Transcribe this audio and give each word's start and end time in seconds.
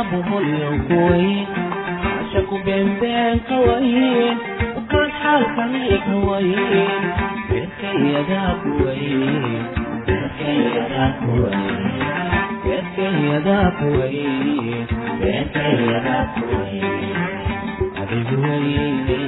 abuhulyo 0.00 0.68
kuwayn 0.86 1.46
casha 2.02 2.40
adigu 18.00 18.34
weyne 18.42 19.18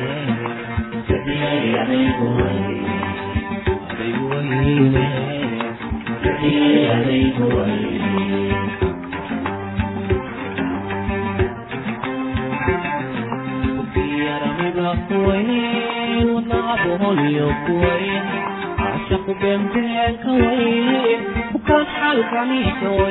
عليه 22.50 23.09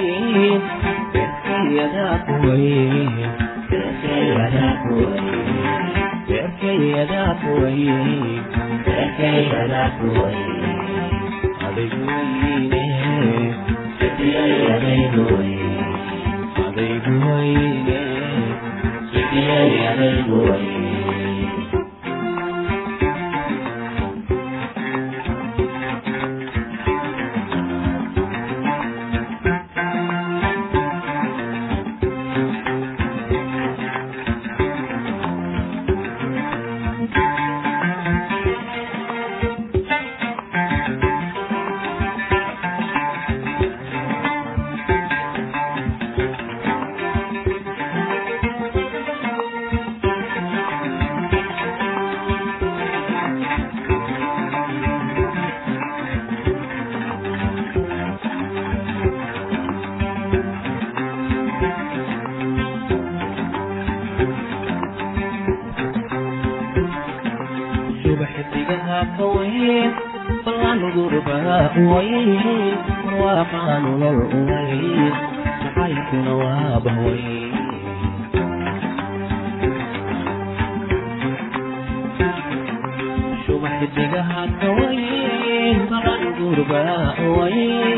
قرباح 86.40 87.20
وي 87.20 87.96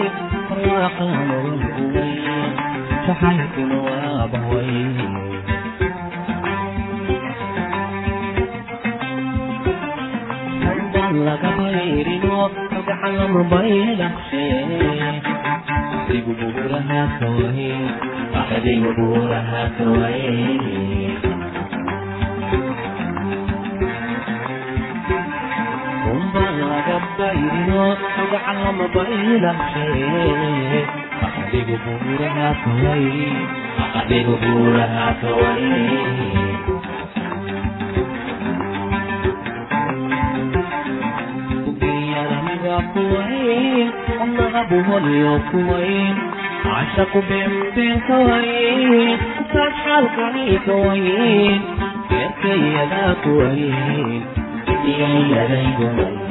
راح 0.67 1.01
مرهوي 1.01 2.11
شحنك 3.07 3.55
وابوي 3.57 4.81
لك 11.11 11.39
خير 11.57 12.07
وكحلم 12.77 13.43
بيدك 13.51 14.11
شيء 14.31 15.21
أحد 15.97 16.23
قبورها 16.27 17.09
سوي 17.19 17.71
أحد 18.35 18.65
قبورها 18.85 19.71
سوي 19.77 21.00
mobaylo 27.21 27.85
gacan 28.33 28.57
lama 28.65 28.85
baylahay 28.93 30.01
adigu 31.41 31.75
buurahaa 31.85 32.53
kaway 32.63 33.05
adigu 34.01 34.33
buurahaa 34.41 35.13
kaway 35.21 35.65
buhonyo 44.69 45.33
kuwayn 45.51 46.15
cashaqu 46.63 47.19
beenbeenka 47.29 48.15
wayn 48.29 49.19
saad 49.53 49.73
xaalkaayka 49.83 50.73
wayn 50.85 51.59
beerkayadaa 52.09 53.13
kuwayn 53.23 54.21
idiyayadaygu 54.73 55.87
wayn 55.97 56.30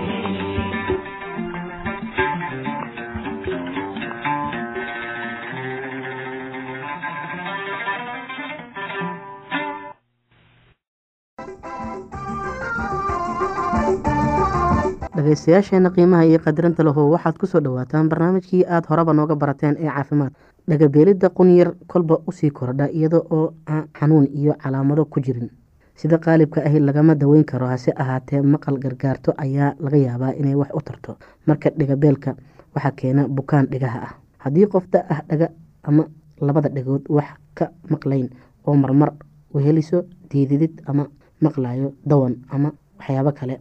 dhegaystayaasheena 15.28 15.90
qiimaha 15.92 16.24
iyo 16.24 16.38
qadirinta 16.40 16.82
lahow 16.84 17.10
waxaad 17.12 17.36
ku 17.38 17.46
soo 17.46 17.60
dhawaataan 17.60 18.08
barnaamijkii 18.08 18.64
aad 18.64 18.86
horeba 18.88 19.12
nooga 19.12 19.36
barateen 19.36 19.76
ee 19.78 19.84
caafimaad. 19.92 20.32
Dhagabeelidda 20.68 21.28
qunyar 21.30 21.72
kolba 21.86 22.16
u 22.26 22.32
sii 22.32 22.50
kordha 22.50 22.88
iyada 22.88 23.20
oo 23.30 23.52
aan 23.66 23.84
xanuun 23.98 24.26
iyo 24.32 24.54
calaamado 24.62 25.04
ku 25.04 25.20
jirin. 25.20 25.50
Sida 25.94 26.18
qaalibka 26.18 26.64
ahi 26.64 26.80
lagama 26.80 27.14
daweyn 27.14 27.44
karo 27.44 27.66
hase 27.66 27.92
ahaatee 27.96 28.40
maqal 28.42 28.78
gargaarto 28.78 29.34
ayaa 29.36 29.74
laga 29.80 29.96
yaabaa 29.96 30.32
inay 30.40 30.54
wax 30.54 30.68
u 30.74 30.80
tarto. 30.80 31.16
Marka 31.46 31.70
dhigabeelka 31.70 32.34
waxaa 32.74 32.92
keena 32.96 33.28
bukaan 33.28 33.66
dhigaha 33.70 33.98
ah. 34.02 34.12
Haddii 34.38 34.66
qof 34.66 34.84
da 34.92 35.04
ah 35.10 35.20
dhaga 35.28 35.48
ama 35.82 36.04
labada 36.40 36.68
dhagood 36.68 37.04
wax 37.08 37.28
ka 37.54 37.68
maqlayn 37.90 38.30
oo 38.66 38.74
marmar 38.76 39.12
weheliso 39.54 40.04
diididid 40.30 40.80
ama 40.86 41.06
maqlayo 41.42 41.92
dawan 42.06 42.36
ama 42.50 42.72
waxyaabo 42.98 43.32
kale 43.32 43.60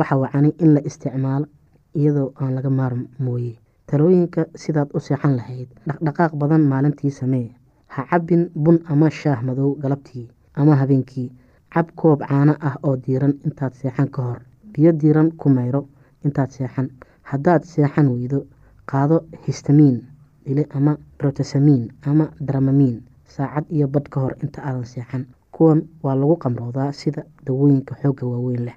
waxa 0.00 0.16
wacani 0.22 0.50
in 0.64 0.74
la 0.74 0.80
isticmaalo 0.88 1.46
iyadoo 1.98 2.28
aan 2.40 2.54
laga 2.56 2.70
maarmooye 2.78 3.52
talooyinka 3.86 4.42
sidaad 4.62 4.88
u 4.96 5.00
seexan 5.06 5.34
lahayd 5.38 5.68
dhaqdhaqaaq 5.86 6.32
badan 6.40 6.62
maalintii 6.72 7.10
samee. 7.20 7.48
Ha 7.94 8.02
cabbin 8.10 8.42
bun 8.54 8.78
ama 8.92 9.10
shaah 9.10 9.40
madow 9.42 9.70
galabtii 9.82 10.28
ama 10.54 10.76
habeenkii. 10.80 11.28
Cab 11.74 11.86
koob 12.00 12.20
caano 12.28 12.54
ah 12.68 12.76
oo 12.86 12.96
diiran 12.96 13.34
intaad 13.46 13.72
seexan 13.80 14.08
ka 14.14 14.22
hor. 14.22 14.38
Biyo 14.72 14.90
diiran 15.00 15.30
ku 15.40 15.48
mayro 15.56 15.80
intaad 16.24 16.50
seexan. 16.50 16.88
Haddaad 17.30 17.62
seexan 17.72 18.08
weydo 18.14 18.38
qaado 18.90 19.16
histamiin 19.46 19.98
dile 20.46 20.66
ama 20.74 20.96
brotesamiin 21.18 21.84
ama 22.06 22.24
dramamiin 22.46 23.02
saacad 23.34 23.64
iyo 23.74 23.86
badh 23.88 24.08
ka 24.12 24.20
hor 24.20 24.34
inta 24.42 24.62
aadan 24.62 24.84
seexan. 24.92 25.26
Kuwan 25.54 25.82
waa 26.02 26.14
lagu 26.14 26.36
qamroodaa 26.42 26.92
sida 26.92 27.22
dawooyinka 27.46 27.94
xoogga 28.02 28.26
waaweyn 28.26 28.64
leh 28.66 28.76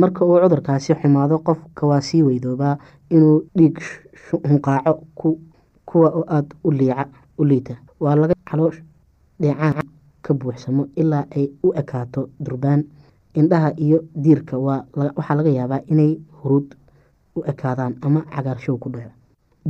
marka 0.00 0.24
uu 0.24 0.38
cudurkaasi 0.42 0.94
xumaado 1.00 1.38
qofka 1.46 1.86
waa 1.90 2.00
sii 2.08 2.22
weydoobaa 2.28 2.76
inuu 3.10 3.36
dhiig 3.58 3.76
hunqaaco 4.48 5.30
kuwa 5.88 6.08
oo 6.18 6.24
aada 6.28 6.54
u 7.38 7.44
liita. 7.44 7.74
Waa 8.00 8.14
laga 8.16 8.34
caloosh 8.50 8.78
dheecaan 9.40 9.86
ka 10.22 10.34
buuxsamo 10.34 10.86
ilaa 10.96 11.24
ay 11.36 11.46
u 11.62 11.72
ekaato 11.80 12.28
durbaan. 12.44 12.84
Indhaha 13.34 13.70
iyo 13.76 13.98
diirka 14.22 14.58
waxaa 14.58 15.34
laga 15.38 15.50
yaabaa 15.58 15.80
inay 15.92 16.12
huruud 16.42 16.74
u 17.36 17.40
ekaadaan 17.52 17.94
ama 18.02 18.20
cagaarshow 18.34 18.76
ku 18.78 18.88
dhaco. 18.90 19.10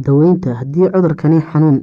Daweynta 0.04 0.54
haddii 0.54 0.90
cudurkani 0.94 1.40
xanuun 1.40 1.78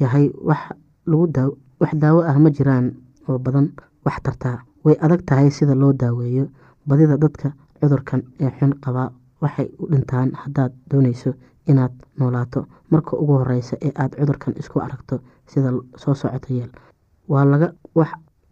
yahay 0.00 0.30
wax 0.44 1.92
daawo 2.02 2.20
ah 2.22 2.38
ma 2.38 2.50
jiraan 2.50 2.92
oo 3.28 3.38
badan 3.38 3.72
wax 4.04 4.16
tartaa. 4.22 4.58
Way 4.84 4.96
adag 5.00 5.22
tahay 5.26 5.50
sida 5.50 5.74
loo 5.74 5.92
daaweeyo 5.92 6.46
badida 6.86 7.16
dadka 7.16 7.52
cudurkan 7.80 8.22
ee 8.40 8.50
xun 8.58 8.72
qabaa 8.84 9.10
waxay 9.42 9.68
u 9.78 9.86
dhintaan 9.90 10.30
haddaad 10.42 10.72
doonayso 10.90 11.30
inaad 11.68 11.92
noolaato. 12.18 12.66
Marka 12.90 13.16
ugu 13.16 13.32
horeysa 13.38 13.76
ee 13.80 13.92
aada 13.94 14.16
cudurkan 14.20 14.54
isku 14.60 14.80
aragto 14.80 15.20
sida 15.46 15.70
soo 15.96 16.14
socota 16.14 16.54
yeel 16.54 16.70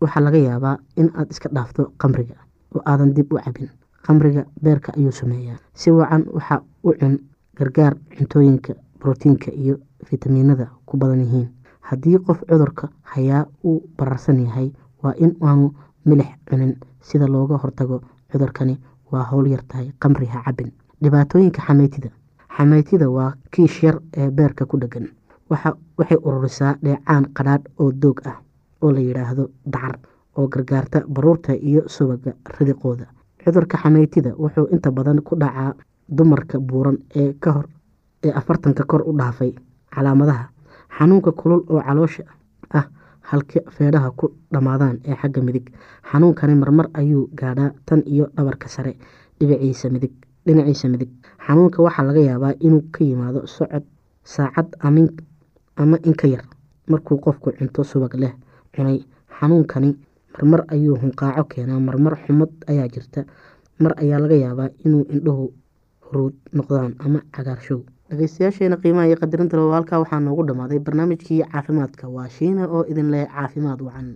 waxaa 0.02 0.20
laga 0.24 0.38
yaabaa 0.38 0.76
in 0.96 1.10
aad 1.18 1.30
iska 1.30 1.48
dhaafto 1.54 1.92
qamriga 1.98 2.34
oo 2.74 2.82
aadan 2.90 3.14
dib 3.14 3.32
u 3.32 3.38
cabin 3.44 3.70
qamriga 4.06 4.42
beerka 4.62 4.92
ayuu 4.96 5.12
sameeyaa. 5.12 5.58
Si 5.74 5.90
wacan 5.90 6.24
waxa 6.34 6.62
u 6.84 6.92
cun 7.00 7.18
gargaar 7.58 7.94
cuntooyinka 8.18 8.72
brotiinka 9.00 9.50
iyo 9.52 9.76
fitamiinada 10.06 10.66
ku 10.86 10.96
badan 10.96 11.20
yihiin. 11.20 11.48
Haddii 11.80 12.18
qof 12.26 12.40
cudurka 12.50 12.88
hayaa 13.02 13.46
uu 13.64 13.82
bararsan 13.98 14.40
yahay 14.44 14.72
waa 15.02 15.14
in 15.16 15.36
aanu 15.42 15.70
milix 16.04 16.26
cunin 16.50 16.74
sida 17.00 17.26
looga 17.26 17.56
hortago 17.62 18.00
cudurkani 18.32 18.78
waa 19.12 19.22
howl 19.30 19.46
yartahay 19.54 19.92
qamri 20.02 20.26
ha 20.26 20.42
cabin 20.46 20.72
dhibaatooyinka 21.02 21.62
xameytida 21.66 22.10
xameytida 22.56 23.06
waa 23.10 23.32
kiish 23.52 23.82
yar 23.84 23.96
ee 24.16 24.30
beerka 24.30 24.66
ku 24.66 24.76
dhegan. 24.78 25.08
Waxay 25.50 26.18
ururisaa 26.22 26.76
dheecaan 26.82 27.24
qadhaadh 27.36 27.64
oo 27.78 27.92
doog 27.92 28.20
ah 28.26 28.36
oo 28.82 28.90
la 28.92 29.00
yidhaahdo 29.00 29.50
dacar 29.66 29.98
oo 30.36 30.46
gargaarta 30.48 31.02
baruurta 31.08 31.52
iyo 31.54 31.82
subaga 31.88 32.32
ridiqooda. 32.58 33.06
Cudurka 33.44 33.76
xameytida 33.78 34.30
wuxuu 34.38 34.66
inta 34.72 34.90
badan 34.90 35.20
ku 35.22 35.36
dhacaa 35.36 35.74
dumarka 36.08 36.58
buuran 36.60 36.98
ee 37.16 37.32
kahor 37.40 37.66
ee 38.24 38.32
afartanka 38.32 38.84
kor 38.84 39.02
u 39.06 39.12
dhaafay 39.18 39.52
calaamadaha. 39.94 40.48
Xanuunka 40.98 41.32
kulul 41.32 41.62
oo 41.68 41.80
caloosha 41.82 42.22
ah 42.74 42.86
halka 43.30 43.60
feedhaha 43.76 44.10
ku 44.18 44.26
dhammaadaan 44.52 44.96
ee 45.04 45.16
xagga 45.20 45.40
midig. 45.42 45.66
Xanuunkani 46.10 46.54
marmar 46.54 46.86
ayuu 46.94 47.28
gaadhaa 47.40 47.70
tan 47.86 48.02
iyo 48.06 48.26
dhabarka 48.36 48.68
sare 48.68 48.96
dhinaciisa 49.40 50.88
midig 50.88 51.10
xanuunka 51.46 51.82
waxaa 51.82 52.04
laga 52.08 52.20
yaabaa 52.20 52.54
inuu 52.60 52.82
ka 52.94 53.04
yimaado 53.04 53.46
socod 53.46 53.84
saacad 54.24 54.68
ama 54.82 55.96
in 56.04 56.14
ka 56.14 56.26
yar 56.28 56.44
markuu 56.88 57.18
qofku 57.24 57.52
cunto 57.58 57.82
subag 57.84 58.14
leh 58.14 58.34
cunay. 58.74 58.98
Xanuunkani 59.38 59.90
marmar 60.34 60.64
ayuu 60.68 60.96
hunqaaco 61.02 61.44
keenaa 61.48 61.80
marmar 61.80 62.14
xumad 62.26 62.50
ayaa 62.70 62.88
jirta. 62.88 63.24
Mar 63.82 63.92
ayaa 64.02 64.18
laga 64.22 64.34
yaabaa 64.44 64.68
inuu 64.84 65.04
indhuhu 65.14 65.52
huruud 66.06 66.34
noqdaan 66.52 66.94
ama 67.04 67.20
cagaarshow 67.34 67.80
dhegeystayaasheena 68.12 68.76
qiimaha 68.82 69.06
iyo 69.10 69.16
qadarinta 69.22 69.56
loo 69.60 69.72
halkaa 69.76 70.00
waxaa 70.04 70.20
noogu 70.26 70.46
dhammaaday 70.50 70.80
barnaamijkii 70.88 71.40
caafimaadka. 71.52 72.08
Waa 72.16 72.28
shiina 72.38 72.68
oo 72.76 72.84
idin 72.94 73.10
leh 73.16 73.24
caafimaad 73.36 73.80
wacan 73.88 74.08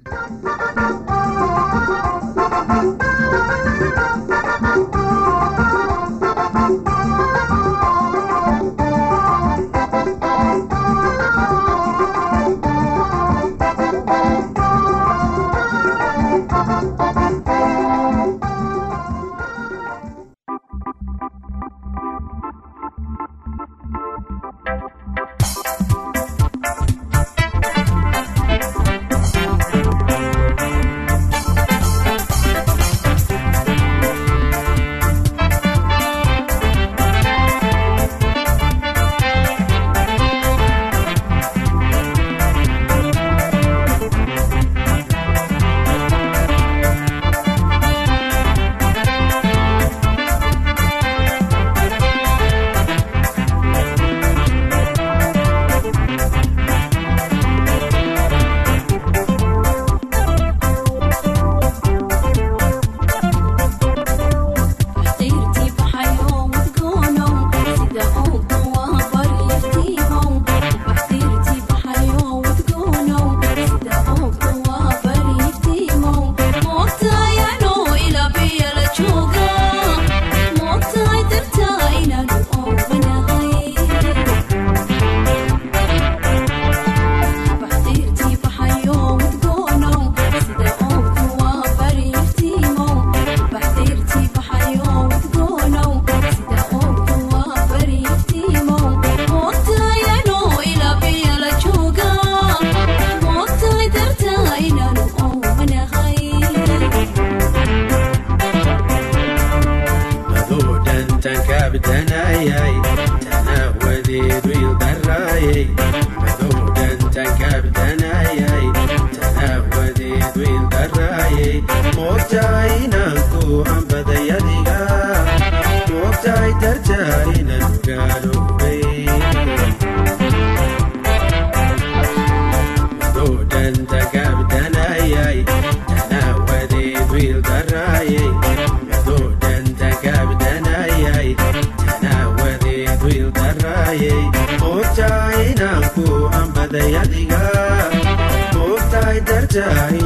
tahay 149.56 149.96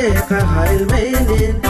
ilaahay 0.00 0.26
ka 0.28 0.38
ha 0.52 0.62
ilmaynin 0.74 1.69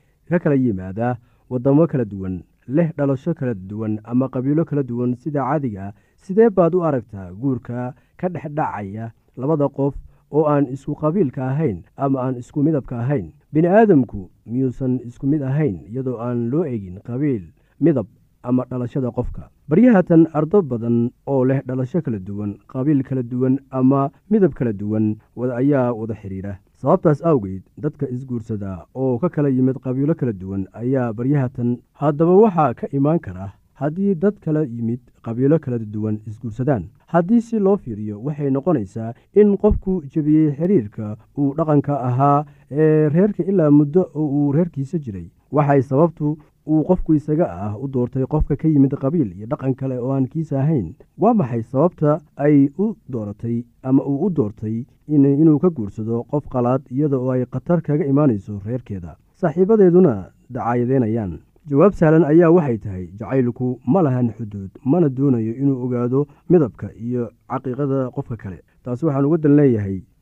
ka 0.31 0.39
kala 0.43 0.55
yimaada 0.55 1.17
waddamo 1.51 1.87
kala 1.91 2.05
duwan 2.05 2.35
leh 2.67 2.89
dhalasho 2.97 3.33
kala 3.39 3.53
duwan 3.53 3.99
ama 4.03 4.29
qabiilo 4.33 4.63
kala 4.65 4.83
duwan 4.83 5.15
sida 5.21 5.41
caadiga 5.43 5.93
sidee 6.23 6.49
baad 6.49 6.75
u 6.75 6.83
aragtaa 6.87 7.31
guurka 7.41 7.93
ka 8.19 8.27
dhex 8.29 8.45
dhacaya 8.57 9.11
labada 9.37 9.67
qof 9.69 9.95
oo 10.31 10.45
aan 10.47 10.65
isku 10.71 10.95
qabiilka 10.95 11.41
ahayn 11.51 11.83
ama 11.97 12.17
aan 12.23 12.35
isku 12.39 12.63
midabka 12.63 12.99
ahayn? 13.03 13.33
Bini 13.51 13.67
aadamku 13.67 14.29
miyuusan 14.47 15.03
isku 15.03 15.27
mid 15.27 15.41
ahayn 15.43 15.83
iyadoo 15.91 16.15
aan 16.23 16.47
loo 16.51 16.63
egin 16.63 17.03
qabiil 17.03 17.51
midab 17.83 18.07
ama 18.43 18.63
dhalashada 18.69 19.11
qofka. 19.11 19.49
Baryahatan 19.69 20.27
ardo 20.33 20.61
badan 20.61 21.11
oo 21.27 21.43
leh 21.45 21.59
dhalasho 21.67 21.99
kala 22.01 22.19
duwan 22.19 22.55
qabiil 22.71 23.03
kala 23.03 23.23
duwan 23.23 23.59
ama 23.71 24.07
midab 24.31 24.53
kala 24.55 24.71
duwan 24.73 25.19
ayaa 25.35 25.91
wada 25.99 26.15
xidhiira 26.15 26.53
sababtaas 26.81 27.19
awgeed 27.29 27.63
dadka 27.83 28.07
isguursada 28.15 28.71
oo 28.95 29.17
ka 29.21 29.29
kala 29.29 29.49
yimid 29.49 29.77
qabiilo 29.83 30.13
kala 30.19 30.33
duwan 30.33 30.63
ayaa 30.81 31.13
baryahatan 31.13 31.77
haddaba 32.01 32.35
waxaa 32.43 32.73
ka 32.79 32.87
imaan 32.99 33.19
kara 33.25 33.51
haddii 33.81 34.15
dad 34.23 34.35
kala 34.45 34.63
yimid 34.75 34.99
qabiilo 35.25 35.59
kala 35.59 35.77
duwan 35.79 36.17
isguursadaan. 36.29 36.83
Haddii 37.13 37.41
si 37.41 37.59
loo 37.59 37.77
fiiriyo 37.77 38.21
waxay 38.25 38.49
noqonaysaa 38.55 39.13
in 39.41 39.57
qofku 39.61 39.93
jebiyey 40.13 40.51
xiriirka 40.57 41.17
uu 41.37 41.53
dhaqanka 41.57 41.99
ahaa 42.09 42.45
ee 42.71 43.09
reerka 43.15 43.43
ilaa 43.43 43.71
muddo 43.79 44.01
oo 44.15 44.25
uu 44.37 44.51
reerkiisa 44.57 44.97
jiray. 45.05 45.27
Waxay 45.51 45.81
sababtu 45.81 46.37
uu 46.67 46.83
qofku 46.89 47.13
isaga 47.13 47.45
ah 47.65 47.73
u 47.83 47.87
doortay 47.87 48.25
qofka 48.33 48.55
ka 48.55 48.67
yimid 48.67 48.93
qabiil 49.01 49.29
iyo 49.37 49.47
dhaqan 49.51 49.73
kale 49.75 49.97
oo 49.99 50.11
aan 50.13 50.27
kiisa 50.27 50.59
ahayn. 50.61 50.93
Waa 51.17 51.33
maxay 51.33 51.63
sababta 51.63 52.19
ay 52.35 52.69
u 52.77 52.95
dooratay 53.09 53.63
ama 53.83 54.03
uu 54.03 54.25
u 54.25 54.29
doortay 54.29 54.85
inuu 55.07 55.59
ka 55.59 55.69
guursado 55.69 56.23
qof 56.31 56.45
qalaad 56.53 56.81
iyada 56.91 57.17
oo 57.17 57.31
ay 57.31 57.45
khatar 57.45 57.81
kaga 57.81 58.05
imaanayso 58.05 58.61
reerkeeda? 58.65 59.15
Saaxiibadeeduna 59.41 60.13
dacaayadeynayaan. 60.49 61.39
Jawaab 61.69 61.93
sahlan 61.93 62.23
ayaa 62.25 62.49
waxay 62.51 62.77
tahay 62.77 63.05
jacaylku 63.19 63.79
ma 63.85 64.01
lahan 64.01 64.29
xuduud 64.37 64.71
mana 64.85 65.09
doonayo 65.09 65.53
inuu 65.61 65.83
ogaado 65.85 66.25
midabka 66.49 66.87
iyo 66.97 67.29
caqiiqada 67.49 68.09
qofka 68.15 68.35
kale. 68.37 68.59
Taasi 68.83 69.05
waxaan 69.05 69.25
uga 69.25 69.37
dan 69.37 69.55
leeyahay 69.59 70.01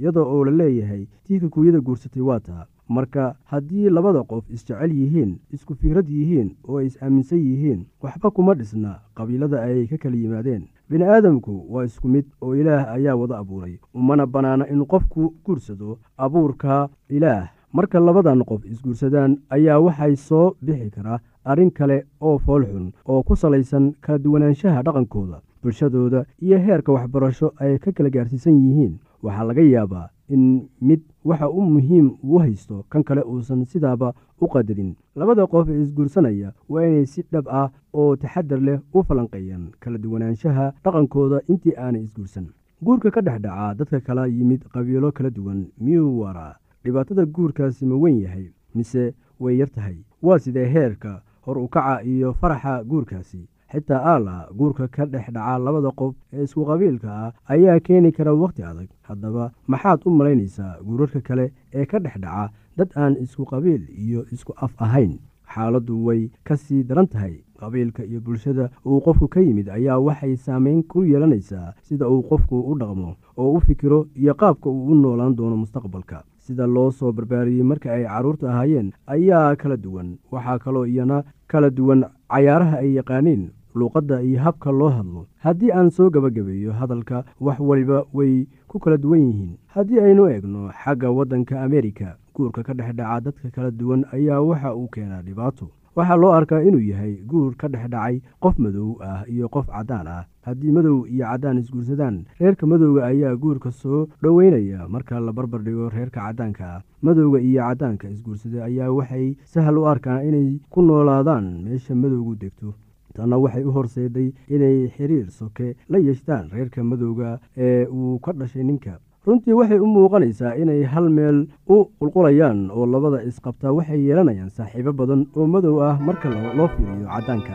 iyadoo 0.00 0.24
oo 0.34 0.44
la 0.44 0.50
leeyahay 0.60 1.06
tii 1.24 1.40
kikuuyada 1.40 1.80
guursatay 1.80 2.22
waa 2.22 2.40
taa. 2.40 2.66
Marka 2.88 3.34
haddii 3.44 3.88
labada 3.90 4.22
qof 4.22 4.50
isjecel 4.50 4.92
yihiin 4.92 5.38
isku 5.54 5.74
fikrad 5.74 6.08
yihiin 6.08 6.56
oo 6.68 6.78
ay 6.78 6.86
is-aaminsan 6.86 7.38
yihiin 7.38 7.86
waxba 8.02 8.30
kuma 8.30 8.54
dhisna 8.54 8.98
qabiilada 9.14 9.62
ay 9.62 9.86
ka 9.86 9.96
kala 9.98 10.16
yimaadeen. 10.16 10.62
Bini 10.90 11.04
aadamku 11.04 11.66
waa 11.70 11.84
isku 11.84 12.08
mid 12.08 12.24
oo 12.40 12.54
ilaah 12.56 12.88
ayaa 12.96 13.14
wada 13.16 13.38
abuuray 13.38 13.78
umana 13.94 14.26
bannaana 14.26 14.66
in 14.72 14.82
qofku 14.86 15.34
guursado 15.44 15.98
abuurka 16.18 16.88
ilaah. 17.08 17.48
Marka 17.72 18.00
labadan 18.00 18.42
qof 18.44 18.64
isguursadaan 18.66 19.38
ayaa 19.50 19.78
waxay 19.78 20.16
soo 20.16 20.54
bixi 20.62 20.90
karaa 20.90 21.18
arrin 21.44 21.70
kale 21.70 22.06
oo 22.20 22.38
foolxun 22.38 22.92
oo 23.06 23.22
ku 23.22 23.36
salaysan 23.36 23.94
kala 24.00 24.18
duwanaanshaha 24.18 24.82
dhaqankooda 24.82 25.38
bulshadooda 25.62 26.24
iyo 26.42 26.58
heerka 26.58 26.92
waxbarasho 26.92 27.52
ay 27.58 27.78
ka 27.78 27.92
kala 27.92 28.10
gaarsiisan 28.10 28.54
yihiin. 28.64 28.98
Waxaa 29.22 29.44
laga 29.44 29.62
yaabaa 29.62 30.08
in 30.28 30.68
mid 30.80 31.00
waxa 31.24 31.48
u 31.50 31.60
muhiim 31.60 32.10
uu 32.24 32.38
haysto 32.38 32.84
kan 32.90 33.02
kale 33.04 33.22
uusan 33.22 33.64
sidaaba 33.64 34.14
u 34.40 34.46
qadarin. 34.48 34.94
Labada 35.16 35.46
qof 35.46 35.68
ee 35.68 35.80
isguursanaya 35.82 36.52
waa 36.68 36.84
inay 36.86 37.06
si 37.06 37.22
dhab 37.32 37.48
ah 37.48 37.68
oo 37.92 38.16
taxadar 38.16 38.60
leh 38.60 38.78
u 38.94 39.02
falanqeeyaan 39.02 39.64
kala 39.80 39.98
duwanaanshaha 39.98 40.72
dhaqankooda 40.84 41.40
intii 41.48 41.74
aanay 41.76 42.02
isguursan. 42.02 42.46
Guurka 42.82 43.10
ka 43.10 43.20
dhex 43.20 43.40
dhaca 43.42 43.74
dadka 43.78 44.00
kala 44.00 44.26
yimid 44.26 44.62
qabiilo 44.72 45.12
kala 45.12 45.30
duwan 45.30 45.66
miyuu 45.80 46.20
waraa 46.20 46.56
dhibaatada 46.84 47.26
guurkaasi 47.26 47.84
ma 47.86 47.96
weyn 47.96 48.20
yahay 48.24 48.46
mise 48.74 49.12
way 49.40 49.56
yar 49.58 49.68
tahay? 49.70 49.96
Waa 50.22 50.38
sidee 50.38 50.64
heerka 50.74 51.22
hor 51.44 51.58
ukaca 51.58 52.02
iyo 52.04 52.32
faraxa 52.32 52.84
guurkaasi 52.84 53.48
xitaa 53.72 54.00
aala 54.12 54.48
guurka 54.58 54.88
ka 54.88 55.06
dhex 55.06 55.26
dhaca 55.34 55.58
labada 55.58 55.90
qof 56.00 56.14
ee 56.32 56.42
isku 56.44 56.64
qabiilka 56.70 57.08
ah 57.24 57.32
ayaa 57.54 57.80
keeni 57.80 58.12
kara 58.12 58.34
wakhti 58.34 58.62
adag. 58.62 58.88
Haddaba 59.08 59.50
maxaad 59.66 60.00
u 60.06 60.10
malaynaysaa 60.10 60.78
guurarka 60.86 61.20
kale 61.20 61.52
ee 61.74 61.86
ka 61.86 61.98
dhex 61.98 62.16
dhaca 62.24 62.50
dad 62.76 62.90
aan 62.96 63.14
isku 63.24 63.44
qabiil 63.44 63.82
iyo 64.04 64.24
isku 64.32 64.52
af 64.64 64.72
ahayn. 64.84 65.18
Xaaladdu 65.54 65.94
way 66.06 66.30
ka 66.44 66.56
sii 66.56 66.82
daran 66.88 67.06
tahay. 67.06 67.34
Qabiilka 67.60 68.04
iyo 68.04 68.20
bulshada 68.20 68.70
uu 68.86 69.00
qofku 69.04 69.28
ka 69.28 69.40
yimid 69.40 69.68
ayaa 69.68 69.98
waxay 69.98 70.36
saameyn 70.36 70.82
ku 70.90 71.02
yeelanaysaa 71.04 71.74
sida 71.82 72.08
uu 72.08 72.22
qofku 72.22 72.56
u 72.70 72.78
dhaqmo 72.80 73.16
oo 73.36 73.52
u 73.56 73.60
fikiro 73.60 74.06
iyo 74.16 74.34
qaabka 74.34 74.70
uu 74.70 74.86
u 74.92 74.94
noolaan 74.94 75.34
doono 75.36 75.56
mustaqbalka. 75.56 76.22
Sida 76.38 76.66
loo 76.66 76.90
soo 76.90 77.12
barbaariyey 77.12 77.62
marka 77.70 77.92
ay 77.92 78.04
carruurta 78.04 78.46
ahaayeen 78.52 78.92
ayaa 79.06 79.56
kala 79.56 79.76
duwan. 79.76 80.16
Waxaa 80.32 80.58
kaloo 80.58 80.86
iyana 80.86 81.24
kala 81.50 81.70
duwan 81.70 82.04
cayaaraha 82.32 82.76
ay 82.78 82.94
yaqaaniin 82.98 83.50
luuqadda 83.74 84.22
iyo 84.22 84.40
habka 84.40 84.70
loo 84.72 84.88
hadlo. 84.88 85.26
Haddii 85.44 85.72
aan 85.72 85.90
soo 85.90 86.10
gebagabeeyo 86.10 86.72
hadalka 86.72 87.24
wax 87.40 87.58
waliba 87.60 88.04
way 88.12 88.46
ku 88.68 88.78
kala 88.78 88.96
duwan 88.96 89.20
yihiin. 89.20 89.56
Haddii 89.74 90.00
aynu 90.00 90.28
eegno 90.28 90.70
xagga 90.84 91.10
waddanka 91.10 91.62
amerika 91.62 92.16
guurka 92.34 92.62
ka 92.62 92.74
dhex 92.74 92.94
dhaca 92.96 93.20
dadka 93.20 93.50
kala 93.50 93.70
duwan 93.70 94.04
ayaa 94.12 94.40
waxa 94.40 94.74
uu 94.74 94.88
keenaa 94.88 95.22
dhibaato. 95.22 95.68
Waxaa 95.96 96.16
loo 96.16 96.32
arkaa 96.32 96.62
inuu 96.62 96.80
yahay 96.80 97.14
guur 97.26 97.54
ka 97.58 97.68
dhex 97.68 97.88
dhacay 97.90 98.20
qof 98.40 98.58
madow 98.58 98.96
ah 99.02 99.24
iyo 99.28 99.48
qof 99.48 99.66
caddaan 99.66 100.06
ah. 100.06 100.24
Haddii 100.46 100.70
madow 100.72 101.02
iyo 101.06 101.24
caddaan 101.26 101.58
isguursadaan 101.58 102.24
reerka 102.40 102.66
madowga 102.66 103.06
ayaa 103.06 103.36
guurka 103.36 103.70
soo 103.70 104.06
dhoweynaya 104.22 104.88
marka 104.88 105.20
la 105.20 105.32
barbar 105.32 105.60
dhigo 105.66 105.88
reerka 105.90 106.20
caddaanka 106.20 106.64
ah. 106.74 106.82
Madowga 107.02 107.40
iyo 107.40 107.60
caddaanka 107.62 108.08
isguursaday 108.08 108.62
ayaa 108.62 108.90
waxay 108.94 109.34
sahal 109.44 109.78
u 109.78 109.86
arkaan 109.92 110.24
inay 110.28 110.60
ku 110.70 110.82
noolaadaan 110.82 111.66
meesha 111.66 111.94
madowgu 111.94 112.34
degto 112.38 112.74
tanna 113.14 113.36
waxay 113.44 113.64
u 113.68 113.70
horseeday 113.76 114.28
inay 114.54 114.88
xiriir 114.96 115.30
soke 115.30 115.76
la 115.88 115.98
yeeshtaan 115.98 116.50
reerka 116.52 116.82
madowga 116.84 117.38
ee 117.56 117.86
uu 117.86 118.18
ka 118.24 118.32
dhashay 118.32 118.64
ninka. 118.64 118.98
Runtii 119.26 119.52
waxay 119.60 119.78
u 119.84 119.86
muuqanaysaa 119.86 120.54
inay 120.62 120.82
hal 120.92 121.08
meel 121.16 121.38
u 121.68 121.76
qulqulayaan 122.00 122.70
oo 122.70 122.86
labada 122.86 123.22
isqabtaa 123.30 123.72
waxay 123.78 124.00
yeelanayaan 124.06 124.50
saaxiibo 124.56 124.92
badan 125.00 125.26
oo 125.36 125.46
madow 125.54 125.76
ah 125.88 125.96
marka 126.06 126.28
loo 126.58 126.68
fiiriyo 126.74 127.06
caddaanka 127.14 127.54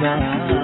bye. 0.00 0.63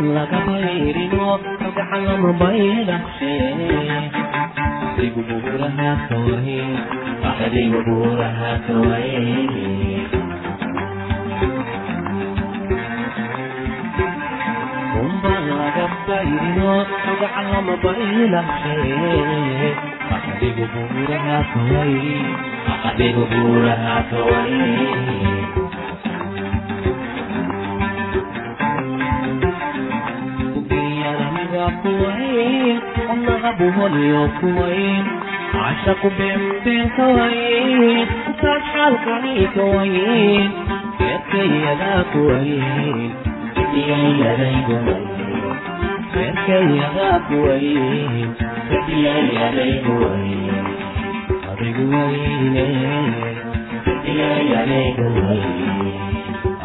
laga 0.00 0.38
bayrino 0.46 1.26
kalgacalama 1.44 2.30
baydhaqshe 2.40 3.34
adigu 4.88 5.20
buuraha 5.28 5.90
kaway 6.08 6.60
adigu 7.44 7.78
buuraha 7.86 8.50
kaway 8.66 9.16
umba 15.02 15.32
laga 15.48 15.86
bayrino 16.08 16.72
kalgacalama 17.04 17.74
baydhaqshe 17.84 18.76
adigu 20.16 20.64
buuraha 20.72 21.36
kaway 21.52 21.94
adigu 22.88 23.22
buuraha 23.32 23.94
kaway 24.10 24.54
kuwayn 31.82 32.76
wadnaha 33.08 33.50
buholyo 33.60 34.22
kuwayn 34.40 35.04
cashaqu 35.54 36.08
beenbeen 36.18 36.86
ka 36.96 37.06
wayn 37.16 38.06
ukaas 38.32 38.62
xaalkani 38.74 39.34
ka 39.56 39.64
wayn 39.74 40.48
beerkayadaa 40.98 42.02
kuwayn 42.12 43.10
beerkayadaa 46.14 47.18
kuwayn 47.28 48.28
beerkayadaygu 48.70 49.94
wayn 50.04 50.54
adigu 51.50 51.84
wayne 51.94 52.66
beerkayadaygu 53.84 55.06
wayn 55.22 55.52